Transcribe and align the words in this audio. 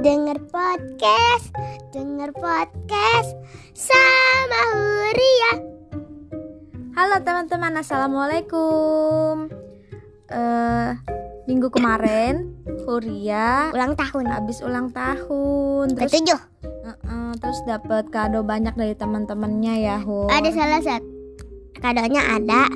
Dengar 0.00 0.40
podcast, 0.48 1.52
dengar 1.92 2.32
podcast 2.32 3.36
sama 3.76 4.60
Huria. 4.72 5.52
Halo 6.96 7.20
teman-teman, 7.20 7.76
assalamualaikum. 7.76 9.52
Eh, 10.30 10.90
minggu 11.44 11.68
kemarin 11.68 12.54
Huria 12.88 13.68
Ulang 13.76 13.92
tahun. 13.92 14.24
habis 14.30 14.64
ulang 14.64 14.88
tahun, 14.88 15.92
terus 15.92 16.08
Ketujuh. 16.08 16.40
uh-uh, 16.64 17.36
terus 17.36 17.60
dapat 17.66 18.08
kado 18.08 18.40
banyak 18.40 18.72
dari 18.72 18.96
teman-temannya 18.96 19.84
ya, 19.84 19.96
Hu. 20.00 20.32
Ada 20.32 20.48
salah 20.54 20.80
satu 20.80 21.08
kadonya 21.76 22.40
ada 22.40 22.68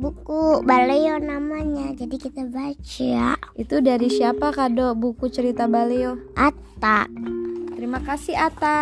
buku 0.00 0.64
Baleo 0.64 1.18
namanya. 1.18 1.92
Jadi 1.96 2.16
kita 2.20 2.46
baca. 2.48 3.36
Itu 3.56 3.80
dari 3.84 4.08
siapa 4.08 4.52
kado 4.52 4.94
buku 4.96 5.28
cerita 5.28 5.68
Baleo? 5.68 6.16
Ata. 6.36 7.08
Terima 7.76 7.98
kasih 8.04 8.36
Ata. 8.38 8.80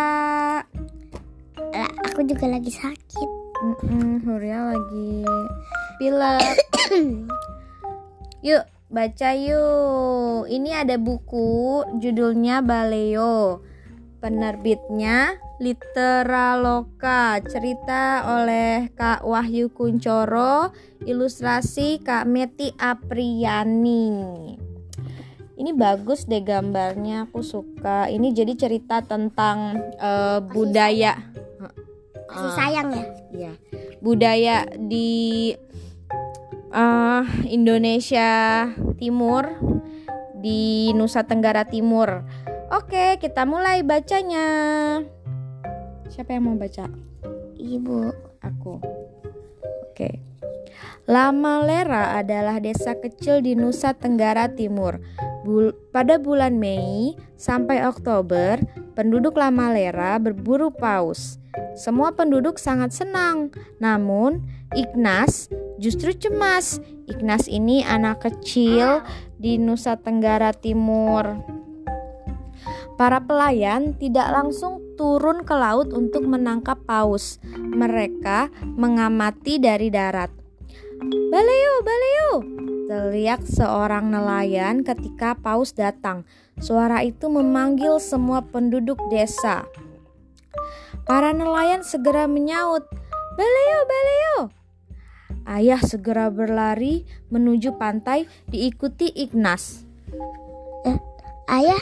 Lah, 1.71 1.91
aku 2.03 2.27
juga 2.27 2.51
lagi 2.51 2.71
sakit. 2.71 3.29
Mm-mm, 3.61 4.25
Huria 4.25 4.73
lagi 4.73 5.21
pilek. 6.01 6.57
yuk 8.47 8.63
baca 8.91 9.29
yuk. 9.37 10.49
Ini 10.51 10.83
ada 10.83 10.97
buku 10.97 11.85
judulnya 12.01 12.65
Baleo. 12.65 13.70
Penerbitnya 14.21 15.41
Literaloka. 15.57 17.41
Cerita 17.41 18.29
oleh 18.37 18.93
Kak 18.93 19.25
Wahyu 19.25 19.73
Kuncoro, 19.73 20.69
ilustrasi 21.01 22.05
Kak 22.05 22.29
Meti 22.29 22.69
Apriani. 22.77 24.13
Ini 25.57 25.77
bagus 25.77 26.25
deh 26.25 26.41
gambarnya, 26.41 27.29
aku 27.29 27.41
suka. 27.45 28.09
Ini 28.09 28.33
jadi 28.33 28.53
cerita 28.53 29.01
tentang 29.01 29.77
eh, 29.97 30.39
budaya. 30.41 31.17
Kasih 32.29 32.51
sayang 32.57 32.89
ya. 32.93 33.05
Iya, 33.33 33.53
budaya 34.01 34.57
di 34.77 35.53
eh, 36.73 37.23
Indonesia 37.45 38.29
Timur, 38.97 39.53
di 40.41 40.89
Nusa 40.97 41.21
Tenggara 41.29 41.69
Timur. 41.69 42.25
Oke, 42.71 43.19
kita 43.19 43.43
mulai 43.43 43.83
bacanya. 43.83 44.47
Siapa 46.07 46.31
yang 46.31 46.47
mau 46.47 46.55
baca? 46.55 46.87
Ibu. 47.59 47.99
Aku. 48.39 48.79
Oke. 49.91 50.23
Lamalera 51.03 52.15
adalah 52.15 52.63
desa 52.63 52.95
kecil 52.95 53.43
di 53.43 53.59
Nusa 53.59 53.91
Tenggara 53.91 54.47
Timur. 54.47 55.03
Bul- 55.43 55.75
pada 55.91 56.15
bulan 56.15 56.55
Mei 56.55 57.11
sampai 57.35 57.83
Oktober, 57.83 58.63
penduduk 58.95 59.35
Lamalera 59.35 60.15
berburu 60.15 60.71
paus. 60.71 61.43
Semua 61.75 62.15
penduduk 62.15 62.55
sangat 62.55 62.95
senang, 62.95 63.51
namun 63.83 64.47
Ignas 64.71 65.51
justru 65.75 66.15
cemas. 66.15 66.79
Ignas 67.03 67.51
ini 67.51 67.83
anak 67.83 68.23
kecil 68.23 69.03
di 69.35 69.59
Nusa 69.59 69.99
Tenggara 69.99 70.55
Timur. 70.55 71.59
Para 73.01 73.17
pelayan 73.17 73.97
tidak 73.97 74.29
langsung 74.29 74.77
turun 74.93 75.41
ke 75.41 75.57
laut 75.57 75.89
untuk 75.89 76.21
menangkap 76.21 76.77
paus. 76.85 77.41
Mereka 77.57 78.53
mengamati 78.77 79.57
dari 79.57 79.89
darat. 79.89 80.29
Baleo, 81.01 81.81
baleo! 81.81 82.31
Teriak 82.85 83.41
seorang 83.49 84.13
nelayan 84.13 84.85
ketika 84.85 85.33
paus 85.33 85.73
datang. 85.73 86.29
Suara 86.61 87.01
itu 87.01 87.25
memanggil 87.25 87.97
semua 87.97 88.45
penduduk 88.45 89.01
desa. 89.09 89.65
Para 91.01 91.33
nelayan 91.33 91.81
segera 91.81 92.29
menyaut, 92.29 92.85
"Baleo, 93.33 93.79
baleo!" 93.89 94.37
Ayah 95.49 95.81
segera 95.81 96.29
berlari 96.29 97.09
menuju 97.33 97.81
pantai 97.81 98.29
diikuti 98.45 99.09
Ignas. 99.09 99.89
Ayah, 101.49 101.81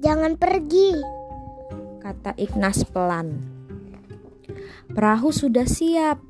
jangan 0.00 0.34
pergi. 0.38 0.96
kata 2.06 2.38
Ignas 2.38 2.86
pelan. 2.86 3.42
Perahu 4.94 5.34
sudah 5.34 5.66
siap. 5.66 6.22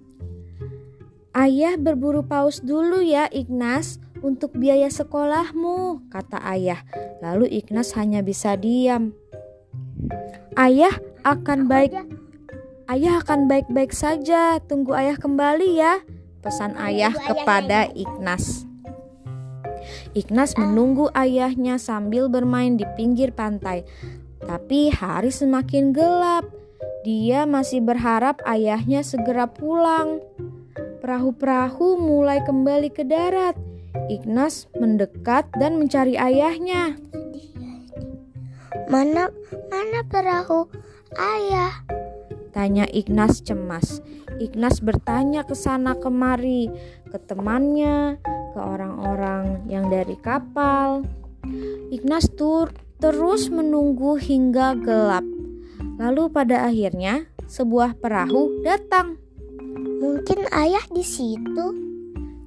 Ayah 1.37 1.77
berburu 1.77 2.25
paus 2.25 2.65
dulu 2.65 3.05
ya 3.05 3.29
Ignas 3.29 4.01
untuk 4.25 4.57
biaya 4.57 4.89
sekolahmu, 4.89 6.09
kata 6.09 6.41
ayah. 6.49 6.81
Lalu 7.21 7.61
Ignas 7.61 7.93
hanya 7.93 8.25
bisa 8.25 8.57
diam. 8.57 9.13
Ayah 10.57 10.97
akan 11.29 11.69
baik 11.69 11.93
Ayah 12.87 13.19
akan 13.19 13.51
baik-baik 13.51 13.91
saja. 13.91 14.63
Tunggu 14.63 14.95
ayah 14.95 15.19
kembali 15.19 15.75
ya, 15.75 16.07
pesan 16.39 16.79
ayah 16.79 17.11
kepada 17.11 17.91
Ignas. 17.91 18.66
Ignas 20.17 20.57
menunggu 20.57 21.13
ayahnya 21.13 21.77
sambil 21.77 22.33
bermain 22.33 22.81
di 22.81 22.89
pinggir 22.97 23.37
pantai. 23.37 23.85
Tapi 24.41 24.89
hari 24.89 25.29
semakin 25.29 25.93
gelap. 25.93 26.49
Dia 27.05 27.45
masih 27.45 27.85
berharap 27.85 28.41
ayahnya 28.49 29.05
segera 29.05 29.45
pulang. 29.45 30.25
Perahu-perahu 31.05 32.01
mulai 32.01 32.41
kembali 32.41 32.97
ke 32.97 33.05
darat. 33.05 33.61
Ignas 34.09 34.73
mendekat 34.81 35.53
dan 35.61 35.77
mencari 35.77 36.17
ayahnya. 36.17 36.97
Mana 38.89 39.29
mana 39.69 40.01
perahu 40.09 40.73
ayah? 41.13 41.85
Tanya 42.57 42.89
Ignas 42.89 43.45
cemas. 43.45 44.01
Ignas 44.41 44.81
bertanya 44.81 45.45
ke 45.45 45.53
sana 45.53 45.93
kemari, 45.93 46.73
ke 47.13 47.21
temannya, 47.21 48.17
ke 48.57 48.61
orang-orang 48.65 49.69
yang 49.69 49.93
dari 49.93 50.17
kapal. 50.17 51.05
Ignas 51.93 52.33
tur 52.33 52.73
terus 52.97 53.53
menunggu 53.53 54.17
hingga 54.17 54.73
gelap. 54.81 55.29
Lalu 56.01 56.33
pada 56.33 56.65
akhirnya 56.65 57.29
sebuah 57.45 58.01
perahu 58.01 58.65
datang, 58.65 59.21
Mungkin 60.01 60.49
ayah 60.57 60.85
di 60.89 61.05
situ. 61.05 61.85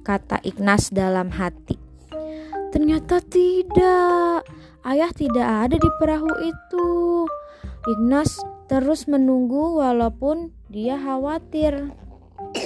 kata 0.00 0.42
Ignas 0.42 0.90
dalam 0.90 1.30
hati. 1.30 1.78
Ternyata 2.74 3.22
tidak. 3.22 4.42
Ayah 4.82 5.12
tidak 5.14 5.46
ada 5.46 5.76
di 5.78 5.90
perahu 6.02 6.30
itu. 6.42 6.88
Ignas 7.86 8.42
terus 8.66 9.06
menunggu 9.06 9.78
walaupun 9.78 10.50
dia 10.66 10.98
khawatir. 10.98 11.94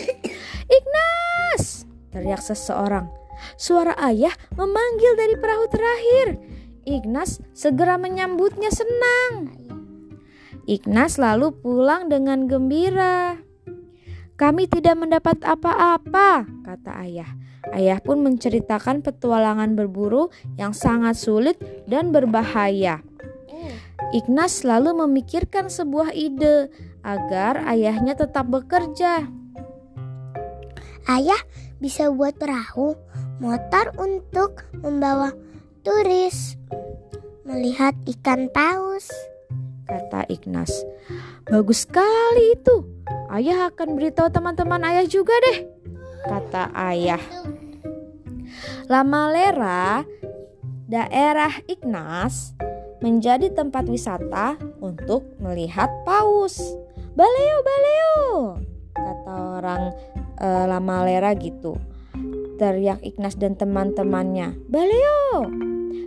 Ignas! 0.78 1.84
teriak 2.14 2.40
seseorang. 2.40 3.23
Suara 3.54 3.94
ayah 4.10 4.34
memanggil 4.58 5.12
dari 5.14 5.34
perahu 5.38 5.64
terakhir. 5.70 6.26
Ignas 6.84 7.40
segera 7.56 7.96
menyambutnya 7.96 8.68
senang. 8.68 9.54
Ignas 10.68 11.16
lalu 11.16 11.52
pulang 11.52 12.12
dengan 12.12 12.48
gembira. 12.50 13.40
Kami 14.34 14.66
tidak 14.66 14.98
mendapat 14.98 15.38
apa-apa, 15.46 16.44
kata 16.66 16.92
ayah. 17.06 17.30
Ayah 17.72 18.02
pun 18.02 18.20
menceritakan 18.20 19.00
petualangan 19.00 19.72
berburu 19.72 20.28
yang 20.60 20.76
sangat 20.76 21.16
sulit 21.16 21.56
dan 21.88 22.12
berbahaya. 22.12 23.00
Ignas 24.12 24.62
lalu 24.62 24.94
memikirkan 25.06 25.72
sebuah 25.72 26.12
ide 26.12 26.68
agar 27.02 27.64
ayahnya 27.66 28.14
tetap 28.14 28.46
bekerja. 28.46 29.26
Ayah 31.04 31.40
bisa 31.82 32.08
buat 32.08 32.36
perahu 32.38 32.96
motor 33.42 33.90
untuk 33.98 34.62
membawa 34.78 35.34
turis 35.82 36.54
melihat 37.44 37.94
ikan 38.18 38.48
paus. 38.50 39.10
kata 39.84 40.24
Ignas. 40.32 40.72
Bagus 41.44 41.84
sekali 41.84 42.56
itu. 42.56 42.88
Ayah 43.28 43.68
akan 43.68 44.00
beritahu 44.00 44.32
teman-teman 44.32 44.80
ayah 44.88 45.04
juga 45.04 45.36
deh, 45.44 45.68
kata 46.24 46.72
ayah. 46.88 47.20
Lamalera, 48.88 50.08
daerah 50.88 51.52
Ignas, 51.68 52.56
menjadi 53.04 53.52
tempat 53.52 53.84
wisata 53.92 54.56
untuk 54.80 55.36
melihat 55.36 55.92
paus. 56.08 56.56
Baleo, 57.12 57.58
baleo, 57.60 58.24
kata 58.96 59.34
orang 59.60 59.82
eh, 60.40 60.64
Lamalera 60.64 61.36
gitu. 61.36 61.76
Teriak 62.54 63.02
Ignas 63.02 63.34
dan 63.34 63.58
teman-temannya. 63.58 64.54
Baleo! 64.70 65.50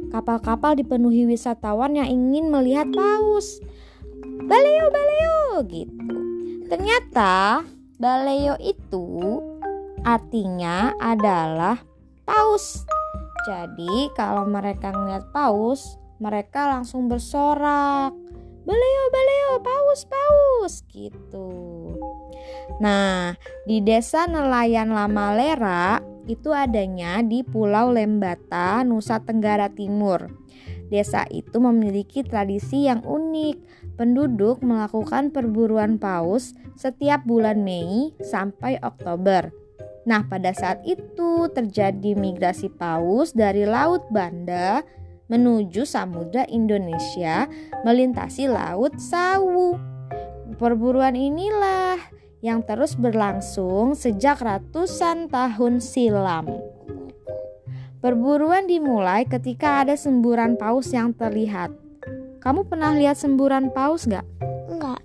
Kapal-kapal 0.07 0.79
dipenuhi 0.79 1.27
wisatawan 1.27 1.99
yang 1.99 2.07
ingin 2.07 2.47
melihat 2.47 2.87
paus. 2.95 3.59
Baleo, 4.47 4.87
baleo 4.87 5.67
gitu. 5.67 6.17
Ternyata 6.71 7.63
baleo 7.99 8.55
itu 8.63 9.43
artinya 10.07 10.95
adalah 10.99 11.75
paus. 12.23 12.87
Jadi 13.47 14.11
kalau 14.15 14.47
mereka 14.47 14.91
ngeliat 14.91 15.31
paus, 15.35 15.99
mereka 16.19 16.71
langsung 16.71 17.11
bersorak. 17.11 18.11
Baleo, 18.67 19.03
baleo, 19.11 19.51
paus, 19.63 20.01
paus, 20.03 20.73
gitu. 20.91 21.47
Nah, 22.83 23.31
di 23.63 23.79
desa 23.79 24.27
nelayan 24.27 24.91
Lamalera 24.91 26.03
itu 26.27 26.51
adanya 26.51 27.23
di 27.23 27.41
Pulau 27.41 27.95
Lembata, 27.95 28.83
Nusa 28.83 29.23
Tenggara 29.23 29.71
Timur. 29.71 30.27
Desa 30.87 31.27
itu 31.27 31.59
memiliki 31.59 32.23
tradisi 32.23 32.87
yang 32.87 33.03
unik. 33.03 33.87
Penduduk 33.97 34.61
melakukan 34.61 35.33
perburuan 35.33 35.97
paus 35.97 36.53
setiap 36.77 37.25
bulan 37.25 37.65
Mei 37.65 38.13
sampai 38.21 38.77
Oktober. 38.85 39.49
Nah, 40.07 40.23
pada 40.23 40.53
saat 40.53 40.85
itu 40.85 41.51
terjadi 41.51 42.15
migrasi 42.15 42.71
paus 42.71 43.33
dari 43.33 43.67
Laut 43.67 44.07
Banda 44.13 44.85
menuju 45.27 45.83
Samudra 45.83 46.47
Indonesia 46.47 47.51
melintasi 47.83 48.47
Laut 48.47 48.95
Sawu. 49.01 49.75
Perburuan 50.55 51.17
inilah 51.17 52.16
yang 52.41 52.61
terus 52.61 52.93
berlangsung 52.93 53.97
sejak 53.97 54.41
ratusan 54.41 55.29
tahun 55.29 55.81
silam. 55.81 56.45
Perburuan 57.97 58.69
dimulai 58.69 59.25
ketika 59.25 59.81
ada 59.81 59.97
semburan 59.97 60.53
paus 60.53 60.93
yang 60.93 61.17
terlihat. 61.17 61.73
Kamu 62.37 62.69
pernah 62.69 62.93
lihat 62.93 63.17
semburan 63.17 63.73
paus 63.73 64.05
gak? 64.05 64.23
Enggak. 64.69 65.01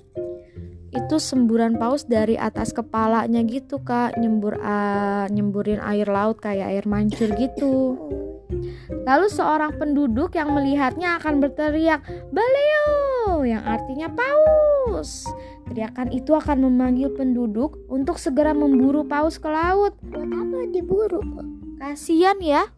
Itu 0.93 1.17
semburan 1.17 1.81
paus 1.81 2.05
dari 2.05 2.37
atas 2.37 2.77
kepalanya 2.77 3.41
gitu 3.49 3.81
kak, 3.81 4.21
nyembur 4.21 4.61
uh, 4.61 5.25
nyemburin 5.33 5.81
air 5.81 6.05
laut 6.05 6.37
kayak 6.37 6.69
air 6.69 6.85
mancur 6.85 7.33
gitu. 7.33 7.97
Lalu 9.09 9.27
seorang 9.33 9.81
penduduk 9.81 10.37
yang 10.37 10.53
melihatnya 10.53 11.17
akan 11.17 11.41
berteriak, 11.41 12.05
"Baleo!" 12.29 13.12
Yang 13.43 13.63
artinya 13.65 14.11
paus. 14.13 15.27
Teriakan 15.71 16.13
itu 16.13 16.35
akan 16.37 16.69
memanggil 16.69 17.11
penduduk 17.15 17.79
untuk 17.89 18.19
segera 18.19 18.53
memburu 18.53 19.07
paus 19.07 19.39
ke 19.39 19.49
laut. 19.49 19.97
Buat 20.05 20.31
apa 20.31 20.59
diburu? 20.69 21.23
Kasian 21.81 22.39
ya. 22.43 22.69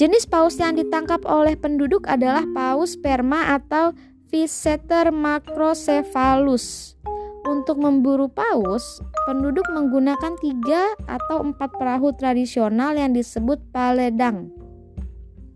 Jenis 0.00 0.24
paus 0.24 0.56
yang 0.56 0.80
ditangkap 0.80 1.22
oleh 1.28 1.60
penduduk 1.60 2.08
adalah 2.08 2.46
paus 2.56 2.96
sperma 2.96 3.52
atau 3.58 3.92
Physeter 4.30 5.10
macrocephalus. 5.10 6.94
Untuk 7.42 7.82
memburu 7.82 8.30
paus, 8.30 9.02
penduduk 9.26 9.66
menggunakan 9.74 10.38
tiga 10.38 10.94
atau 11.10 11.42
empat 11.42 11.74
perahu 11.74 12.14
tradisional 12.14 12.94
yang 12.94 13.10
disebut 13.10 13.58
paledang. 13.74 14.54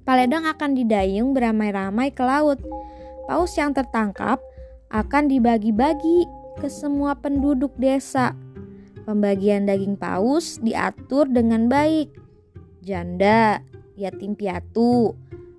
Paledang 0.03 0.45
akan 0.45 0.75
didayung 0.75 1.33
beramai-ramai 1.33 2.11
ke 2.11 2.27
laut. 2.27 2.59
Paus 3.25 3.57
yang 3.57 3.73
tertangkap 3.73 4.37
akan 4.93 5.33
dibagi-bagi 5.33 6.29
ke 6.61 6.69
semua 6.69 7.17
penduduk 7.17 7.73
desa. 7.81 8.37
Pembagian 9.05 9.69
daging 9.69 9.97
paus 9.97 10.61
diatur 10.61 11.29
dengan 11.29 11.69
baik. 11.69 12.13
Janda, 12.85 13.65
yatim 13.97 14.37
piatu, 14.37 15.17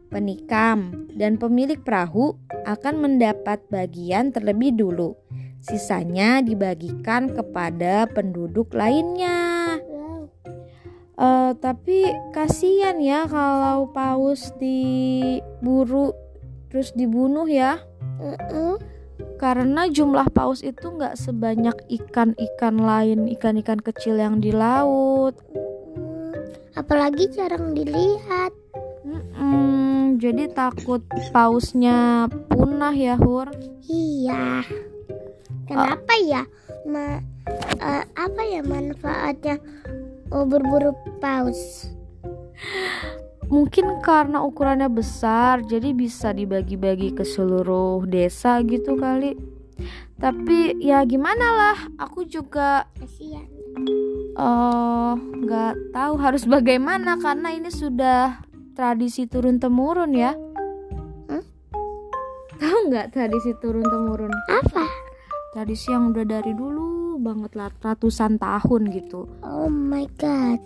penikam, 0.09 1.09
dan 1.13 1.41
pemilik 1.41 1.77
perahu 1.81 2.37
akan 2.65 2.95
mendapat 3.01 3.61
bagian 3.69 4.29
terlebih 4.29 4.73
dulu. 4.73 5.17
Sisanya 5.61 6.45
dibagikan 6.45 7.33
kepada 7.33 8.05
penduduk 8.09 8.73
lainnya. 8.77 9.81
Uh, 11.15 11.55
tapi 11.63 12.11
kasihan 12.35 12.99
ya 12.99 13.23
kalau 13.23 13.87
paus 13.95 14.51
diburu 14.59 16.11
terus 16.69 16.91
dibunuh 16.93 17.45
ya. 17.47 17.81
Karena 19.35 19.87
jumlah 19.87 20.31
paus 20.31 20.63
itu 20.63 20.91
nggak 20.95 21.19
sebanyak 21.19 21.75
ikan-ikan 21.87 22.75
lain, 22.79 23.27
ikan-ikan 23.35 23.79
kecil 23.79 24.19
yang 24.19 24.39
di 24.39 24.51
laut. 24.51 25.35
Apalagi 26.75 27.31
jarang 27.31 27.71
dilihat. 27.71 28.51
Mm-mm, 29.05 30.17
jadi 30.17 30.49
takut 30.51 31.05
pausnya 31.29 32.27
punah 32.49 32.95
ya 32.95 33.15
Hur? 33.15 33.53
Iya. 33.85 34.65
Kenapa 35.69 36.13
uh, 36.15 36.21
ya? 36.25 36.43
Ma, 36.85 37.21
uh, 37.79 38.03
apa 38.17 38.41
ya 38.43 38.61
manfaatnya 38.65 39.61
oh, 40.33 40.43
berburu 40.43 40.91
paus? 41.21 41.87
Mungkin 43.45 44.01
karena 44.01 44.41
ukurannya 44.41 44.89
besar, 44.89 45.61
jadi 45.61 45.93
bisa 45.93 46.33
dibagi-bagi 46.33 47.13
ke 47.13 47.21
seluruh 47.21 48.01
desa 48.09 48.57
gitu 48.65 48.97
kali. 48.97 49.37
Tapi 50.17 50.79
ya 50.81 51.03
gimana 51.05 51.47
lah, 51.53 51.77
aku 52.01 52.25
juga 52.25 52.89
kasihan. 52.97 53.45
Uh, 54.35 55.15
nggak 55.15 55.91
tahu 55.91 56.13
harus 56.19 56.43
bagaimana 56.55 57.19
karena 57.19 57.51
ini 57.51 57.69
sudah 57.69 58.41
tradisi 58.73 59.27
turun 59.29 59.61
temurun 59.61 60.11
ya. 60.15 60.33
Hmm? 61.29 61.43
Tahu 62.57 62.77
nggak 62.89 63.13
tradisi 63.13 63.53
turun 63.61 63.85
temurun? 63.85 64.31
Apa? 64.49 64.87
Tradisi 65.53 65.91
yang 65.91 66.11
udah 66.11 66.25
dari 66.27 66.51
dulu 66.51 67.15
banget 67.19 67.55
lah 67.55 67.71
ratusan 67.79 68.39
tahun 68.41 68.91
gitu. 68.91 69.27
Oh 69.43 69.71
my 69.71 70.03
god. 70.19 70.59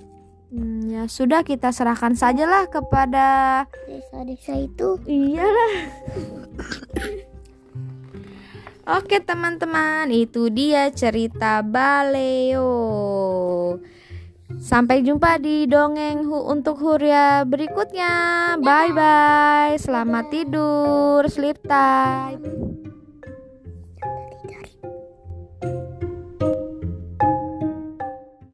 Hmm, 0.49 0.81
ya 0.89 1.05
sudah 1.05 1.45
kita 1.45 1.69
serahkan 1.69 2.17
sajalah 2.17 2.65
kepada 2.73 3.63
desa-desa 3.85 4.57
itu. 4.57 4.97
Iyalah. 5.05 5.73
Oke 8.89 9.21
teman-teman, 9.21 10.09
itu 10.09 10.49
dia 10.49 10.89
cerita 10.89 11.61
Baleo. 11.61 12.73
Sampai 14.57 15.05
jumpa 15.05 15.37
di 15.37 15.69
dongeng 15.69 16.25
hu 16.25 16.49
untuk 16.49 16.81
Huria 16.81 17.45
berikutnya. 17.45 18.57
Bye 18.57 18.91
bye. 18.91 19.77
Selamat 19.77 20.33
tidur, 20.33 21.29
sleep 21.29 21.61
time. 21.63 22.58